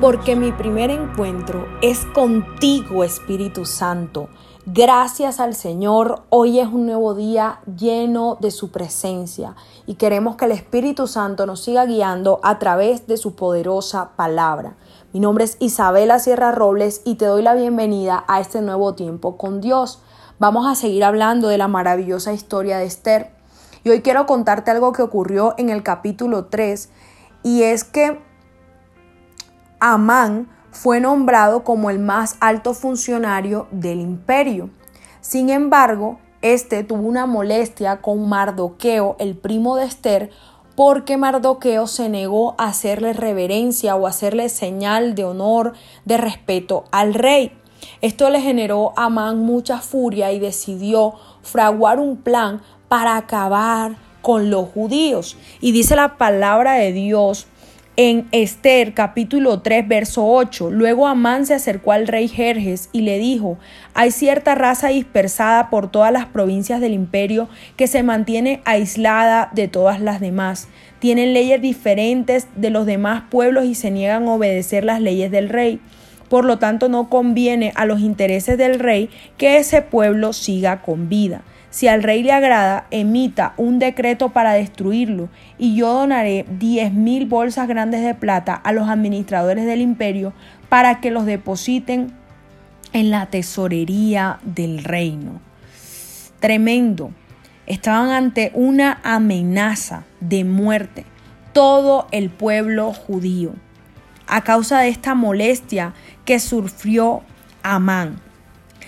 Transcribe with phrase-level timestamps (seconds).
[0.00, 4.30] porque mi primer encuentro es contigo, Espíritu Santo.
[4.64, 9.56] Gracias al Señor, hoy es un nuevo día lleno de su presencia
[9.86, 14.76] y queremos que el Espíritu Santo nos siga guiando a través de su poderosa palabra.
[15.12, 19.36] Mi nombre es Isabela Sierra Robles y te doy la bienvenida a este nuevo tiempo
[19.36, 20.00] con Dios.
[20.38, 23.32] Vamos a seguir hablando de la maravillosa historia de Esther.
[23.84, 26.88] Y hoy quiero contarte algo que ocurrió en el capítulo 3
[27.42, 28.29] y es que
[29.80, 34.70] Amán fue nombrado como el más alto funcionario del imperio.
[35.22, 40.30] Sin embargo, este tuvo una molestia con Mardoqueo, el primo de Esther,
[40.76, 45.72] porque Mardoqueo se negó a hacerle reverencia o hacerle señal de honor,
[46.04, 47.52] de respeto al rey.
[48.00, 54.50] Esto le generó a Amán mucha furia y decidió fraguar un plan para acabar con
[54.50, 55.36] los judíos.
[55.60, 57.46] Y dice la palabra de Dios
[58.02, 60.70] en Esther capítulo 3 verso 8.
[60.70, 63.58] Luego Amán se acercó al rey Jerjes y le dijo,
[63.92, 69.68] hay cierta raza dispersada por todas las provincias del imperio que se mantiene aislada de
[69.68, 70.66] todas las demás.
[70.98, 75.50] Tienen leyes diferentes de los demás pueblos y se niegan a obedecer las leyes del
[75.50, 75.78] rey.
[76.30, 81.08] Por lo tanto, no conviene a los intereses del rey que ese pueblo siga con
[81.08, 81.42] vida.
[81.70, 87.26] Si al rey le agrada, emita un decreto para destruirlo, y yo donaré diez mil
[87.26, 90.32] bolsas grandes de plata a los administradores del imperio
[90.68, 92.12] para que los depositen
[92.92, 95.40] en la tesorería del reino.
[96.38, 97.10] Tremendo.
[97.66, 101.04] Estaban ante una amenaza de muerte
[101.52, 103.54] todo el pueblo judío
[104.30, 105.92] a causa de esta molestia
[106.24, 107.22] que sufrió
[107.62, 108.20] Amán.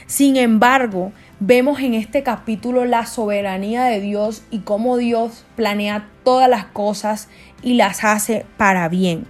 [0.06, 6.48] Sin embargo, vemos en este capítulo la soberanía de Dios y cómo Dios planea todas
[6.48, 7.28] las cosas
[7.62, 9.26] y las hace para bien.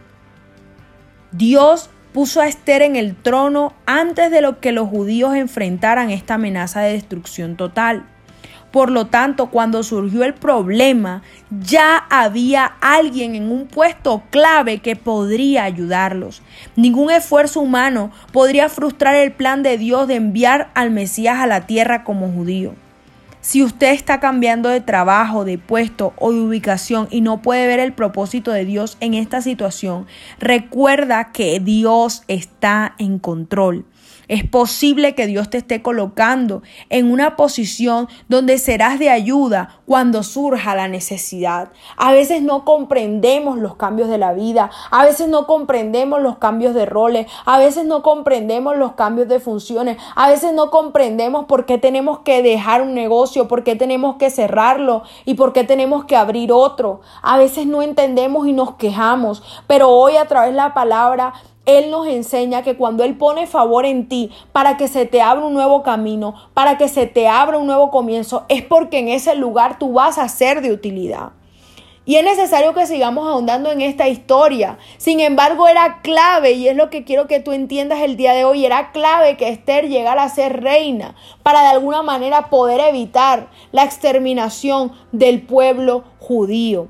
[1.33, 6.35] Dios puso a Esther en el trono antes de lo que los judíos enfrentaran esta
[6.35, 8.05] amenaza de destrucción total.
[8.73, 14.97] Por lo tanto, cuando surgió el problema, ya había alguien en un puesto clave que
[14.97, 16.41] podría ayudarlos.
[16.75, 21.67] Ningún esfuerzo humano podría frustrar el plan de Dios de enviar al Mesías a la
[21.67, 22.75] tierra como judío.
[23.43, 27.81] Si usted está cambiando de trabajo, de puesto o de ubicación y no puede ver
[27.81, 30.07] el propósito de Dios en esta situación,
[30.39, 33.85] recuerda que Dios está en control.
[34.29, 40.23] Es posible que Dios te esté colocando en una posición donde serás de ayuda cuando
[40.23, 41.69] surja la necesidad.
[41.99, 46.73] A veces no comprendemos los cambios de la vida, a veces no comprendemos los cambios
[46.73, 51.67] de roles, a veces no comprendemos los cambios de funciones, a veces no comprendemos por
[51.67, 56.07] qué tenemos que dejar un negocio, por qué tenemos que cerrarlo y por qué tenemos
[56.07, 57.03] que abrir otro.
[57.21, 61.91] A veces no entendemos y nos quejamos, pero hoy a través de la palabra él
[61.91, 65.55] nos enseña que cuando Él pone favor en ti para que se te abra un
[65.55, 69.79] nuevo camino, para que se te abra un nuevo comienzo, es porque en ese lugar
[69.79, 71.31] tú vas a ser de utilidad.
[72.05, 74.77] Y es necesario que sigamos ahondando en esta historia.
[74.97, 78.45] Sin embargo, era clave, y es lo que quiero que tú entiendas el día de
[78.45, 83.51] hoy, era clave que Esther llegara a ser reina para de alguna manera poder evitar
[83.71, 86.89] la exterminación del pueblo judío.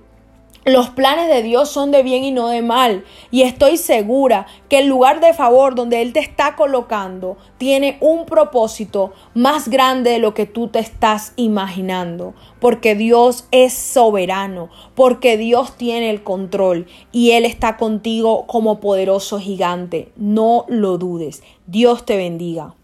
[0.65, 3.05] Los planes de Dios son de bien y no de mal.
[3.33, 8.27] Y estoy segura que el lugar de favor donde Él te está colocando tiene un
[8.27, 12.35] propósito más grande de lo que tú te estás imaginando.
[12.61, 19.41] Porque Dios es soberano, porque Dios tiene el control y Él está contigo como poderoso
[19.41, 20.13] gigante.
[20.15, 21.43] No lo dudes.
[21.67, 22.77] Dios te bendiga.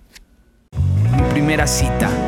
[1.31, 2.28] primera cita